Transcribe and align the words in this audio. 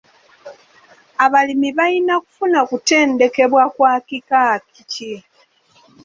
Abalimi 1.25 1.69
balina 1.77 2.15
kufuna 2.23 2.59
kutendekebwa 2.69 3.63
kwa 3.75 3.93
kika 4.07 4.43
ki? 4.91 5.13